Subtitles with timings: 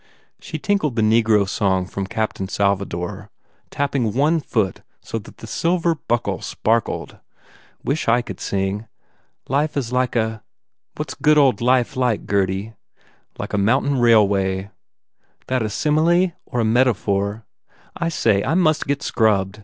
[0.39, 3.29] She tinkled the negro song from "Captain Salvador"
[3.69, 7.19] tapping one foot so that the silver buckle sparkled.
[7.83, 8.87] "Wish I could sing...
[9.47, 10.41] Life is like a
[10.95, 12.73] what s good old life like, Gurdy?"
[13.37, 14.71] "Like a mountain railway."
[15.45, 17.45] "That a simile or a metaphor?
[17.95, 19.59] I say, I must get scrubbed.